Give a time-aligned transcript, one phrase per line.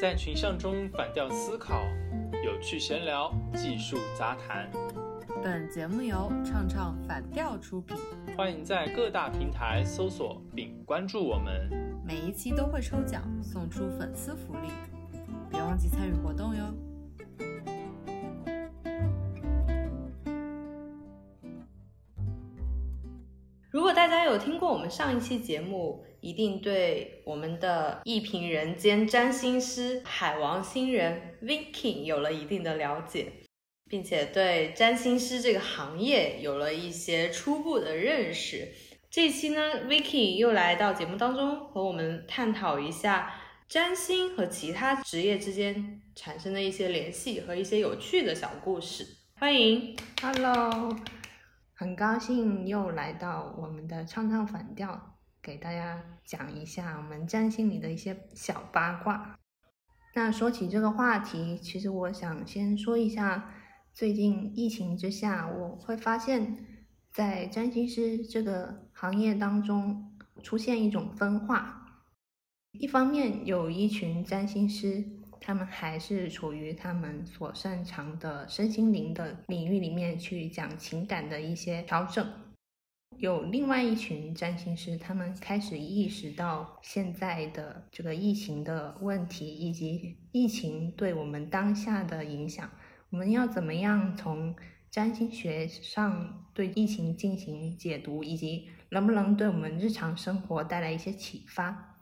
[0.00, 1.84] 在群像中反调思考，
[2.42, 4.66] 有趣闲聊，技术杂谈。
[5.42, 7.98] 本节目由唱唱反调出品，
[8.34, 11.68] 欢迎在各大平台搜索并关注我们。
[12.02, 14.70] 每一期都会抽奖送出粉丝福利，
[15.50, 16.64] 别忘记参与活动哟。
[23.70, 33.32] 如果大家有听过我们上一期节目，一定对我们的一品人兼占星师海王星人 Vicky 有了一定的了解，
[33.88, 38.68] 并且对占星师这个行业有了一些初步的认识。
[39.10, 43.34] 这一期呢，Vicky 又来到节目当中和我们探讨一下
[43.68, 49.06] 占星和其他职业之间产生的一些联系和一些有趣的小故事。
[49.34, 50.96] 欢迎，Hello。
[51.74, 59.38] 很高兴又来到我们的唱唱反调，给大家讲一下我们占星里的一些小八卦。
[60.14, 63.54] 那说起这个话题，其实我想先说一下，
[63.92, 66.66] 最近疫情之下，我会发现，
[67.10, 72.02] 在占星师这个行业当中出现一种分化。
[72.72, 75.20] 一方面有一群占星师。
[75.42, 82.30] 他们还是处于他们所擅长的身心灵的领域里面去讲情感的一些调整。
[83.20, 92.70] 有另外一群占星师，他们开始意识到现在的这个疫情的问题，以及疫情对我们当下的影响。
[93.10, 94.56] 我们要怎么样从
[94.90, 101.98] 占星学上对疫情进行解读，以及能不能对我们日常生活带来一些启发？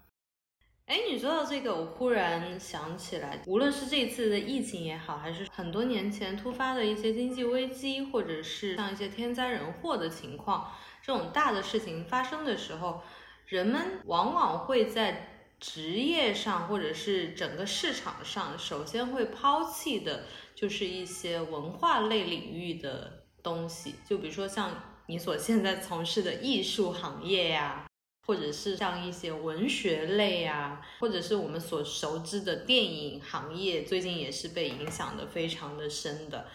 [0.86, 10.72] 哎，你说到这个，我忽然想起来，无论是这次的疫情也好，还是很多年前突发的一些经济危机，或者是像一些天灾人祸的情况，
[11.08, 13.00] 这种大的事情发生的时候，
[13.46, 24.70] 人们往往会在职业上或者是整个市场上，首先会抛弃的就是一些文化类领域的东西，就比如说像
[25.06, 27.86] 你所现在从事的艺术行业呀。
[28.26, 36.46] 或者是像一些文学类啊，或者是我们所熟知的电影行业，最近也是被影响的非常的深的。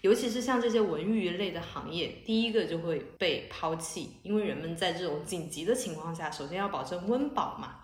[0.00, 7.76] 尤其是像这些文娱类的行业，第一个就会被抛弃，因为人们在这种紧急的情况下，首先要保证温饱嘛。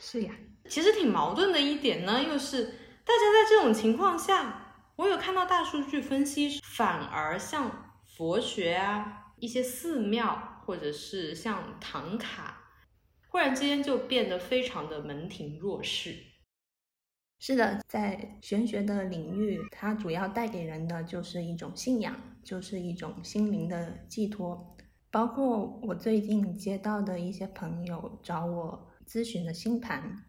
[0.00, 0.34] 是呀，
[0.68, 10.52] 其实挺矛盾的一点呢，又是大家在这种情况下，我有看到大数据分析，反而像佛学啊，一些寺庙。
[10.66, 12.60] 或者是像唐卡，
[13.28, 16.16] 忽然之间就变得非常的门庭若市。
[17.38, 24.76] 是的，在玄学的领域，它主要带给人的就是一种信仰，就是一种心灵的寄托。
[25.10, 30.24] 包括我最近接到的一些朋友找我咨询的星盘，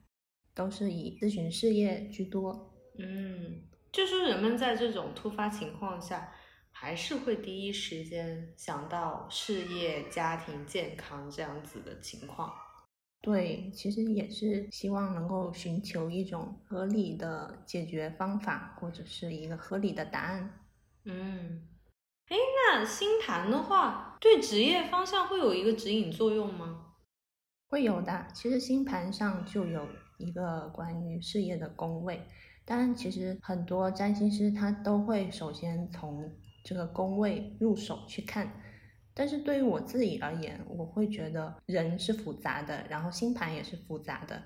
[0.53, 2.73] 都是以咨询事业居多。
[2.99, 6.33] 嗯，就是人们在这种突发情况下。
[6.79, 12.53] 还是会第一时间想到事业、家庭、健康这样子的情况。
[13.21, 20.61] 对，其实也是希望能够寻求一种合理的解决方法，或者是一个合理的答案。
[21.03, 21.67] 嗯，
[22.27, 26.93] 哎，那星盘的话，对职业方向会有一个指引作用吗？
[27.67, 28.27] 会有的。
[28.33, 32.25] 其实星盘上就有一个关于事业的宫位，
[32.63, 36.33] 当然，其实很多占星师他都会首先从
[36.63, 38.61] 这个宫位入手去看，
[39.19, 44.39] 但是对于我自己而言，我会觉得人是复杂的，然后星盘也是复杂的，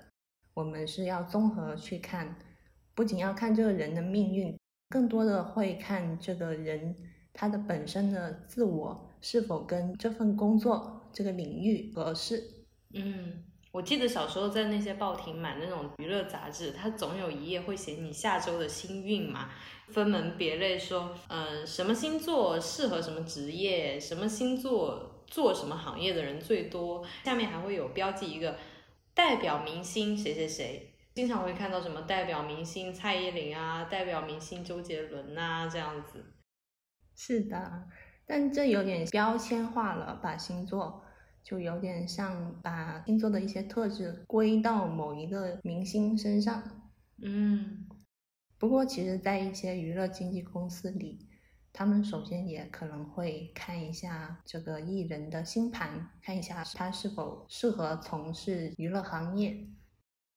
[0.54, 2.34] 我们是要综合去看，
[2.94, 6.96] 不仅要看这个人的命运，更多的会看这个人
[7.34, 12.42] 他的本身的自我是否跟这份工作这个领域合适。
[12.94, 13.44] 嗯。
[13.72, 19.48] 我记得小时候在那些报亭买那种娱乐杂志，它总有一页会写你下周的星运嘛，
[19.88, 28.58] 分门别类说，嗯，什么星座适合什么职业，什么星座做什么行业的人最多，下面还会有标记一个
[29.14, 36.22] 代表明星谁谁谁，经常会看到什么代表明星蔡依林啊，代表明星周杰伦呐这样子。
[37.16, 37.84] 是的，
[38.26, 41.01] 但这有点标签化了，把星座。
[41.42, 46.62] 就有点像把星座的一些特质归到某一个明星身上，
[47.22, 47.86] 嗯。
[48.58, 51.26] 不过，其实，在一些娱乐经纪公司里，
[51.72, 59.66] 他们首先也可能会看一下这个艺人的星盘，看一下他是否适合从事娱乐行业。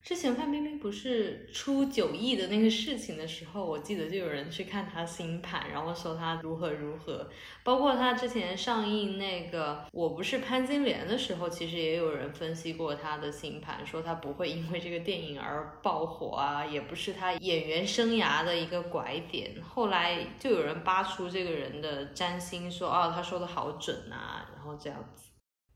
[0.06, 7.28] 之前范冰冰不是出九亿的那个事情的时候，我记得就有人去看她星盘，然后说她如何如何。
[7.64, 19.60] 包括她之前上映那个《我不是潘金莲》的时候，其实也有人分析过她的星盘，说她不会因为这个电影而爆火啊，也不是她演员生涯的一个拐点。
[19.60, 25.30] 后来就有人扒出这个人的占星，说哦，他说的好准啊，然后这样子。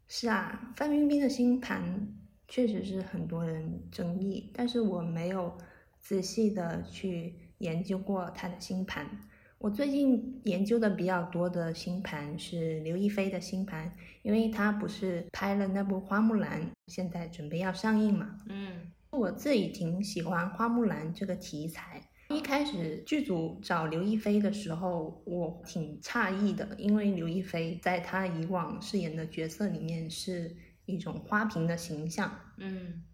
[0.06, 2.19] 是啊，范冰冰的星盘。
[2.50, 5.56] 确实是很多人争议，但是我没有
[6.00, 9.08] 仔细的去研究过他的星盘。
[9.58, 18.36] 我最近研究的比较多的星盘是刘亦菲的星盘，因为她不是拍了那部《花木兰》，现在准备要上映嘛。
[18.48, 22.02] 嗯，我自己挺喜欢《花木兰》这个题材。
[22.30, 30.56] 一开始剧组找刘亦菲的时候，我挺诧异的，因为刘亦菲在她以往饰演的角色里面是。
[30.90, 33.04] 一种花瓶的形象，嗯，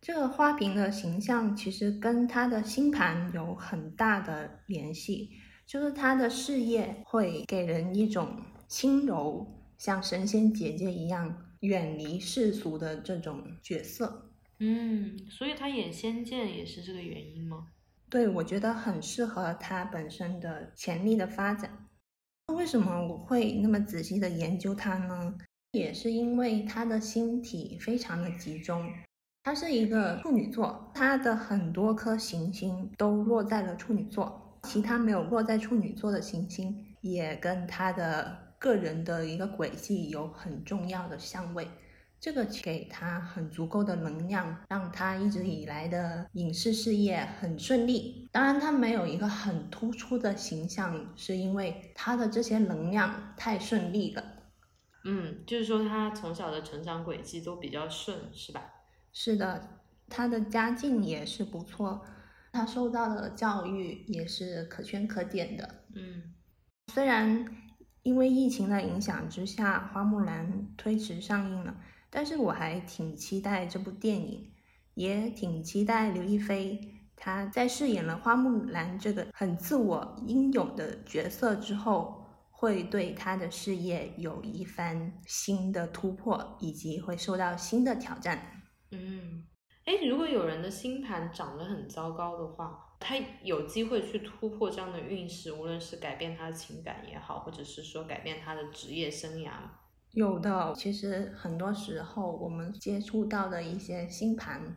[0.00, 5.30] 这个花瓶的形象其实跟他的星盘有很大的联系，
[5.66, 9.46] 就是他的事业会给人一种轻柔，
[9.78, 14.30] 像神仙姐姐一样远离世俗的这种角色。
[14.58, 17.68] 嗯，所以他演仙剑也是这个原因吗？
[18.08, 21.88] 对，我觉得很适合他本身的潜力的发展。
[22.46, 25.34] 那为什么我会那么仔细的研究他呢？
[25.72, 28.86] 也是因为他的星体非常的集中，
[29.42, 41.66] 他是一个处女座，他的很多颗行星都落在了处女座，其他没有落在处女座的行星也跟他的个人的一个轨迹有很重要的相位，
[42.20, 48.28] 这个给他很足够的能量，让他一直以来的影视事业很顺利。
[48.30, 54.22] 当然，他没有一个很突出的形象，是因为他的这些能量太顺利了。
[55.04, 58.62] 嗯，就是说他从小的成长轨迹都比较顺，是吧？
[59.12, 62.04] 是的，他的家境也是不错，
[62.52, 65.84] 他受到的教育也是可圈可点的。
[65.94, 66.34] 嗯，
[66.92, 67.44] 虽然
[68.02, 71.76] 因为疫情的影响之下，《花木兰》推迟上映了，
[72.08, 74.52] 但是我还挺期待这部电影，
[74.94, 76.80] 也挺期待刘亦菲
[77.16, 82.21] 她在饰演了花木兰这个很自我英勇的角色之后。
[82.62, 88.62] 会对他的事业有一番新的突破，以及会受到新的挑战。
[88.92, 89.44] 嗯，
[89.84, 99.50] 哎，如果有人的星盘长得很糟糕的话，他有机会去突破这样的运势，无论是改变他的情感也好，或者是说改变他的职业生涯？
[100.12, 104.76] 有的，其实很多时候我们接触到的一些星盘，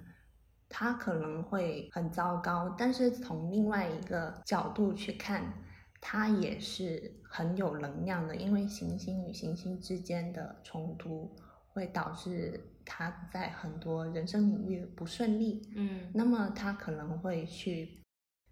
[0.68, 5.54] 它可能会很糟糕，但是从另外一个角度去看。
[6.00, 11.36] 它也是很有能量的，因为行星与行星之间的冲突
[11.68, 15.68] 会导致他在很多人生领域不顺利。
[15.76, 18.04] 嗯，那么他可能会去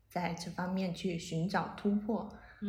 [0.09, 2.27] 在这方面去寻找突破。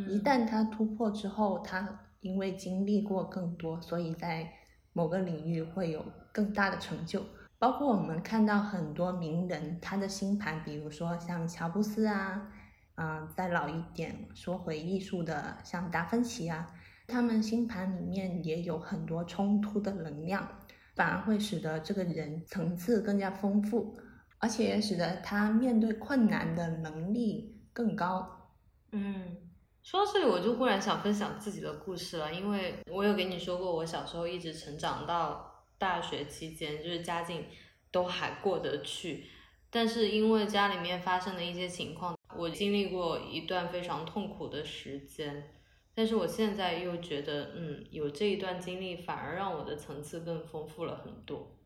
[0.08, 4.52] 一旦他突破之后，他因为经历过更多，所以在
[4.92, 7.24] 某个领域会有更大的成就。
[7.58, 12.52] 包括我们看到很多名人，他的星盘，比如说像乔布斯啊。
[12.96, 16.64] 嗯，再老一点，说回艺术的，像达芬奇啊，
[17.08, 20.48] 他们星盘里面也有很多冲突的能量，
[20.94, 23.98] 反而会使得这个人层次更加丰富，
[24.38, 28.52] 而且也使得他面对困难的能力更高。
[28.92, 29.38] 嗯，
[29.82, 37.44] 说到这里，我就忽然想分享自己的故事了，因为我有给你说过，我小时候一直成长到大学期间，就是家境
[37.90, 39.26] 都还过得去，
[39.68, 42.16] 但是因为家里面发生的一些情况。
[42.36, 45.50] 我经历过一段非常痛苦的时间，
[45.94, 51.58] 但是我现在又觉得，嗯，有这一段经历反而让我的层次更丰富了很多。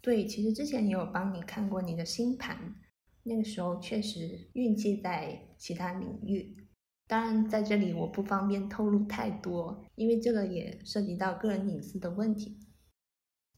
[0.00, 2.74] 对，其实之前也有帮你看过你的星盘，
[3.22, 6.66] 那个时候确实运气在其他领域，
[7.06, 12.58] 当然在这里我不方便透露太多，因为这个也涉及到个人隐私的问题。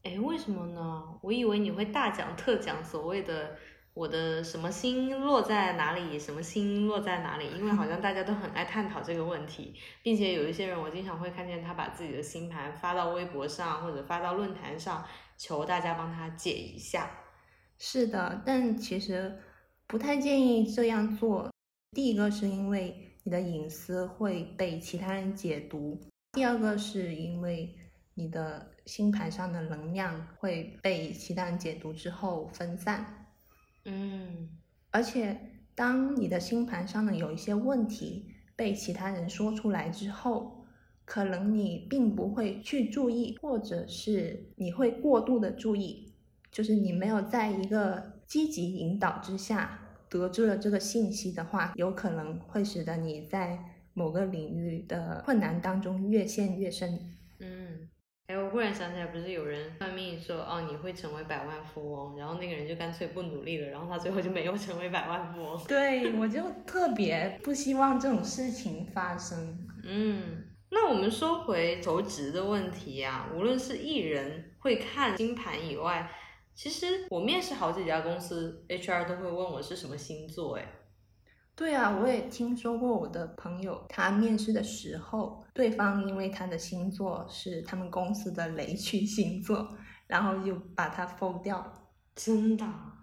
[0.03, 1.19] 哎，为什么呢？
[1.23, 3.57] 我以为你会大讲特讲所谓的。
[3.97, 6.19] 我的什么星落在哪里？
[6.19, 7.49] 什么星落在哪里？
[7.57, 9.73] 因为好像大家都很爱探讨这个问题，
[10.03, 15.03] 并且有一些人，我经常会看见他把自己的星盘发到微博上或者发到论坛上，
[15.35, 17.09] 求大家帮他解一下。
[17.79, 19.35] 是的，但其实
[19.87, 21.51] 不太建议这样做。
[21.95, 25.99] 第一个是因为你的隐私会被其他人解读，
[26.33, 27.75] 第二个是因为
[28.13, 33.23] 你的星盘上的能量会被其他人解读之后分散。
[33.89, 34.49] 嗯，
[34.91, 35.39] 而且
[35.73, 38.25] 当你的星盘上呢有一些问题
[38.55, 40.65] 被其他人说出来之后，
[41.05, 46.11] 可能你并不会去注意，或者是你会过度的注意，
[46.51, 49.79] 就是你没有在一个积极引导之下
[50.09, 53.57] 得知了这个信息的话，有可能会使得你在
[53.93, 56.99] 某个领域的困难当中越陷越深。
[58.27, 65.63] 嗯，哎，我忽然想起来，不是有人算命说，哦，你会成为百万富翁，然后那个人就干脆不努力了，然后他最后就没有成为百万富翁。
[65.65, 69.57] 对，我就特别不希望这种事情发生。
[69.83, 76.11] 嗯，那我们说回求职的问题呀、无论是艺人会看星盘以外，
[76.53, 80.65] 其实我面试好几家公司，HR 都会问我是什么星座，哎，
[81.57, 91.73] 对啊，我也听说过我的朋友，他面试的时候，对方因为他的星座是他们公司的雷区星座，然后就把他否掉了。
[92.13, 92.93] 真的啊？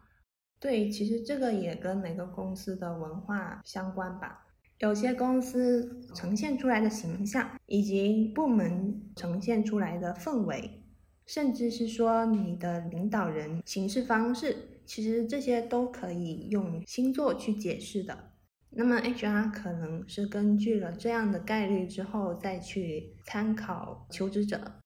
[0.60, 4.46] 对，其实这个也跟每个公司的文化相关吧。
[4.78, 10.84] 有些公司呈现出来的形象，以及部门呈现出来的氛围，
[11.26, 18.30] 甚至是说你的领导人行事方式，其实这些都可以用星座去解释的。
[18.76, 24.80] 那么 HR 可能是根据了这样的概率之后，再去参考求职者。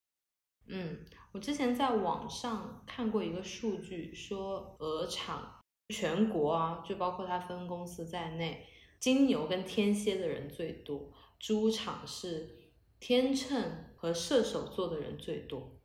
[0.67, 0.99] 嗯，
[1.33, 8.67] 我之前在网上看过一个数据，说鹅厂全国啊，就包括它分公司在内，
[9.01, 12.51] 金牛跟天蝎的人最多，猪场是
[13.01, 13.63] 天秤
[13.97, 15.78] 和射手座的人最多。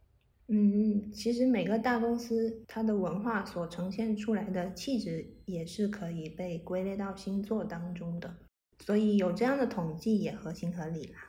[0.47, 8.35] 嗯，其实每个大公司它的文化所呈现出来的气质也是可以被归类到星座当中的，
[8.79, 11.19] 所以有这样的统计也合情合理啦。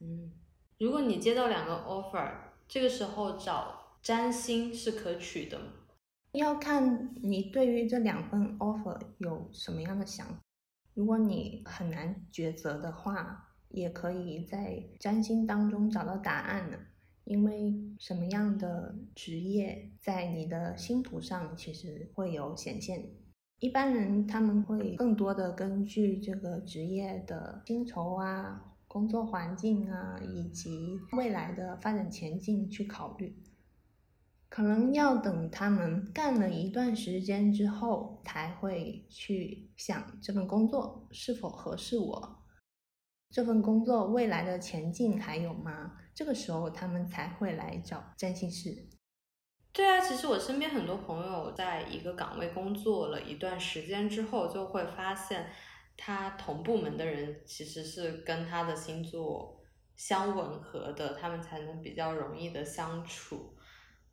[0.00, 0.32] 嗯，
[0.78, 2.30] 如果你接到两个 offer，
[2.66, 5.66] 这个时候找占星是可取的吗？
[6.32, 10.40] 要看你对于这两份 offer 有什么样的想法。
[10.94, 16.78] 如果你很难抉择的话，也可以在占星当中找到答案呢。
[17.24, 23.04] 因为什么样的职业在你的星图上其实会有显现。
[23.60, 33.42] 一般人他们会更多的根据这个职业的薪酬啊、工作环境啊，以及未来的发展前景去考虑。
[34.50, 42.38] 可能要等他们干了一段时间之后，才会去想这份工作是否合适我，
[43.30, 45.96] 这份工作未来的前景还有吗？
[46.14, 48.88] 这个时候他们才会来找占星师。
[49.72, 55.50] 对啊，其实我身边很多朋友在一个岗位工作了一段时间之后，就会发现
[55.96, 59.60] 他同部门的人其实是跟他的星座
[59.96, 63.56] 相吻合的，他们才能比较容易的相处。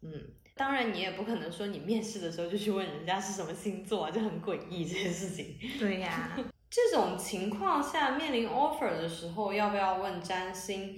[0.02, 0.10] 嗯，
[0.56, 5.60] 当然你也不可能说你面试的时候就去问人家是什么星座啊，就很诡异这件事情。
[5.78, 6.36] 对呀、
[6.72, 10.98] 这种情况下面临 offer 的时候，要不要问占星？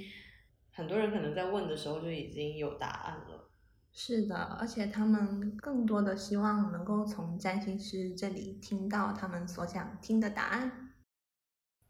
[0.74, 3.50] 很多人可能在问的时候就已经有答案了。
[3.92, 10.90] 是的，而且他们更多的希望能够从占星师这里听到他们所想听的答案。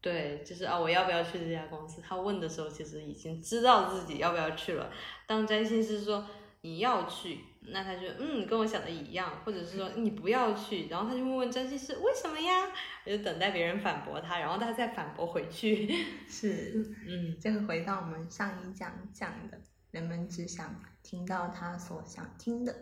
[0.02, 2.02] 对，就是啊，我要不要去这家公司？
[2.02, 4.90] 他问的时候，其实已经知道自己要不要去了。
[5.26, 6.26] 当占星师说
[6.64, 12.72] 你要去，那他就嗯，跟我想的一样，或者是说 你不要去，然后他就问问占星师为什么呀？
[13.04, 15.94] 我就等待别人反驳他，然后他再反驳回去。
[16.26, 22.74] 是， 嗯，这个回到我们上一讲讲的，人们只想听到他所想听的。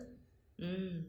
[0.59, 1.05] 嗯，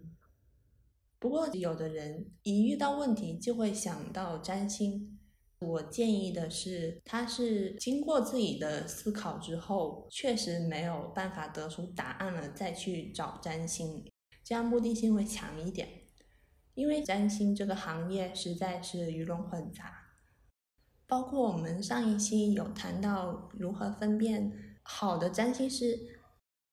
[1.21, 5.14] 不过有的人一遇到问题就会想到占星。
[5.61, 14.05] 我建议的是，他是经过自己的思考之后，确实没有办法得出答案了，再去找占星，
[14.45, 15.89] 这样目的性会强一点。
[16.75, 19.95] 因为占星这个行业实在是鱼龙混杂，
[21.07, 25.99] 包括我们上一期有谈到如何分辨好的占星师。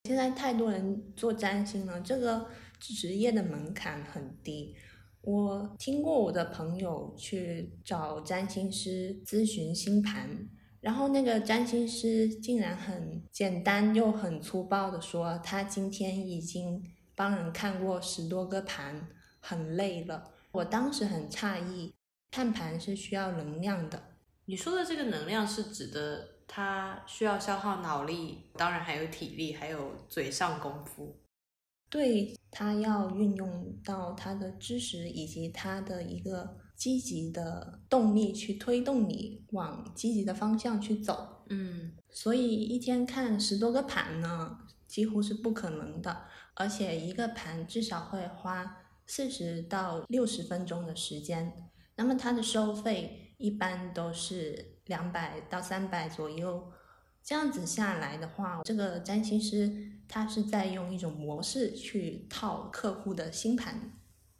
[0.06, 4.76] 现在太多人做占星了，这个职业的门槛很低。
[5.22, 10.50] 我听过我的朋友去找占星师咨询星盘，
[10.80, 16.84] 然后那个占星师竟然很简单又很粗暴的说，他今天已经
[17.16, 19.08] 帮人看过十多个盘，
[19.40, 20.32] 很累了。
[20.52, 21.94] 我当时很诧异，
[22.32, 24.02] 看盘是需要能量的。
[24.46, 31.21] 你说的这个能量是指的他需要消耗脑力，当然还有体力，还有嘴上功夫。
[31.92, 41.44] 对他要运用到他的知识以及他的一个积极的动力去推动你往积极的方向去走。
[41.50, 44.58] 嗯，所以一天看十多个盘呢，
[44.88, 51.70] 几乎是不可能的，而且一个盘至少会花四十到六十分钟的时间。
[51.98, 56.72] 那么它的收费一般都是两百到三百左右。
[57.24, 63.92] 这样子下来的话，这个占星师他是在用一种模式去套客户的星盘。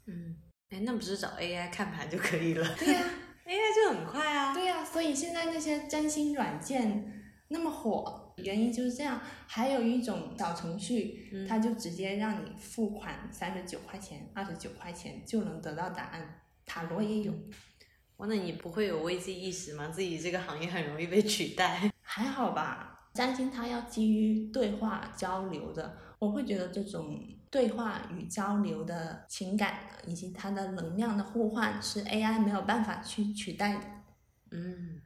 [0.08, 0.36] 嗯，
[0.70, 3.04] 哎，那不是找 AI 看盘就可以了对呀？
[3.46, 4.54] AI 就很快啊。
[4.54, 9.22] 对呀、所以现在那些占星软件那么火，原因就是这样。
[9.46, 16.42] 还有一种小程序，嗯它就直接让你付款三十九块钱、二十九块钱就能得到答案。
[16.66, 17.34] 塔罗也有，
[18.18, 19.90] 哇，那你不会有危机意识吗？
[19.90, 21.91] 自己这个行业很容易被取代。
[22.14, 23.10] 还好吧？
[23.14, 33.86] 占星它要基于对话交流的，我会觉得这种对话与交流的情感以及它的能量的互换是 AI 没有办法去取代的。
[34.52, 35.02] 嗯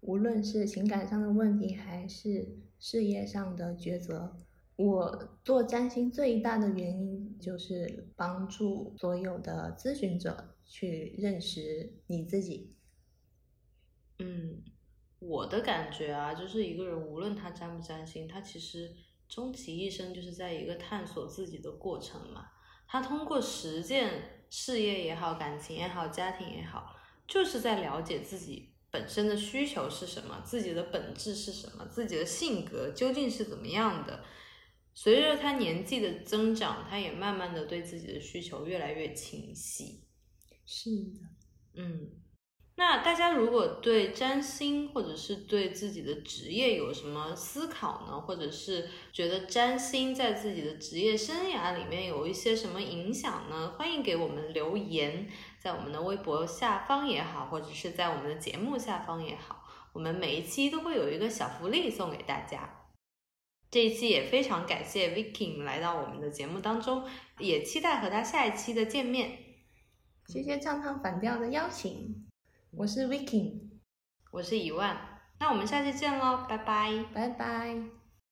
[0.00, 4.34] 无论是情感上的问题，还是事业上的抉择，
[4.76, 12.74] 我做占星最大的原因就是帮助所有的咨询者去认识你自己。
[14.20, 14.62] 嗯，
[15.20, 18.94] 我的感觉啊，就是一个人无论他占不占星，他其实
[19.28, 22.46] 终其一生就是在一个探索自己的过程嘛。
[22.86, 26.96] 他通过实践，事业也好，感情也好，家庭也好，
[27.26, 34.24] 就是在了解自己本身的需求是什么，自己的本质是什么，自己的性格究竟是怎么样的。
[34.94, 40.04] 随着他年纪的增长，他也慢慢的对自己的需求越来越清晰。
[40.64, 41.20] 是的，
[41.74, 42.10] 嗯，
[42.78, 48.20] 那大家如果对占星或者是对自己的职业有什么思考呢？
[48.20, 53.74] 或者是觉得占星在自己的职业生涯里面有一些什么影响呢？
[53.76, 62.86] 欢迎给我们留言，在我们的微博下方也好，或者是在我们的节目下方也好，我们每一期都会有一个小福利送给大家。
[63.72, 67.04] 这一期也非常感谢 viki 来到我们的节目当中，
[67.40, 69.36] 也期待和他下一期的见面。
[70.28, 72.27] 谢谢唱唱反调的邀请，
[72.70, 73.60] 我是 Viking，
[74.30, 74.96] 我是一万，
[75.40, 77.04] 那我们下期见喽，拜拜。
[77.12, 77.97] 拜拜。